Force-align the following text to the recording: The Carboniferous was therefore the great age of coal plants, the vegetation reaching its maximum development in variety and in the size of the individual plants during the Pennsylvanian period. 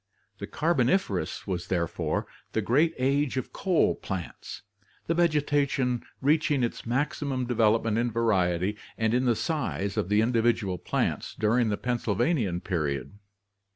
The 0.39 0.47
Carboniferous 0.47 1.45
was 1.45 1.67
therefore 1.67 2.25
the 2.53 2.61
great 2.63 2.95
age 2.97 3.37
of 3.37 3.53
coal 3.53 3.93
plants, 3.93 4.63
the 5.05 5.13
vegetation 5.13 6.01
reaching 6.21 6.63
its 6.63 6.87
maximum 6.87 7.45
development 7.45 7.99
in 7.99 8.09
variety 8.09 8.77
and 8.97 9.13
in 9.13 9.25
the 9.25 9.35
size 9.35 9.97
of 9.97 10.09
the 10.09 10.21
individual 10.21 10.79
plants 10.79 11.35
during 11.35 11.69
the 11.69 11.77
Pennsylvanian 11.77 12.61
period. 12.61 13.19